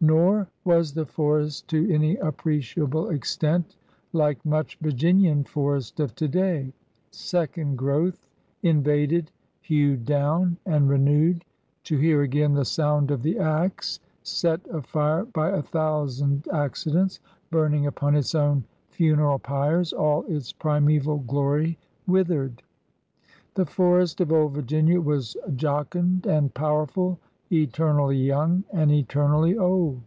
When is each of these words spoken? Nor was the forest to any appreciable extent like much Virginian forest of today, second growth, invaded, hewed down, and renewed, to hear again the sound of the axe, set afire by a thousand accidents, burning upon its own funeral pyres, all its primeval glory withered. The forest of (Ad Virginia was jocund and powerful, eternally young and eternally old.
Nor 0.00 0.48
was 0.66 0.92
the 0.92 1.06
forest 1.06 1.66
to 1.68 1.90
any 1.90 2.16
appreciable 2.18 3.08
extent 3.08 3.76
like 4.12 4.44
much 4.44 4.76
Virginian 4.82 5.44
forest 5.44 5.98
of 5.98 6.14
today, 6.14 6.74
second 7.10 7.78
growth, 7.78 8.26
invaded, 8.62 9.30
hewed 9.62 10.04
down, 10.04 10.58
and 10.66 10.90
renewed, 10.90 11.46
to 11.84 11.96
hear 11.96 12.20
again 12.20 12.52
the 12.52 12.66
sound 12.66 13.10
of 13.10 13.22
the 13.22 13.38
axe, 13.38 13.98
set 14.22 14.60
afire 14.68 15.24
by 15.24 15.48
a 15.48 15.62
thousand 15.62 16.48
accidents, 16.52 17.20
burning 17.50 17.86
upon 17.86 18.14
its 18.14 18.34
own 18.34 18.62
funeral 18.90 19.38
pyres, 19.38 19.94
all 19.94 20.22
its 20.26 20.52
primeval 20.52 21.16
glory 21.16 21.78
withered. 22.06 22.62
The 23.54 23.64
forest 23.64 24.20
of 24.20 24.30
(Ad 24.30 24.50
Virginia 24.50 25.00
was 25.00 25.34
jocund 25.56 26.26
and 26.26 26.52
powerful, 26.52 27.20
eternally 27.52 28.16
young 28.16 28.64
and 28.72 28.90
eternally 28.90 29.56
old. 29.56 30.00